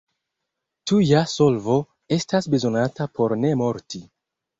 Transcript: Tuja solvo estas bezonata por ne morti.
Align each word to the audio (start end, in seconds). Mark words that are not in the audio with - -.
Tuja 0.91 1.19
solvo 1.33 1.75
estas 2.17 2.47
bezonata 2.55 3.07
por 3.19 3.37
ne 3.43 3.53
morti. 3.61 4.03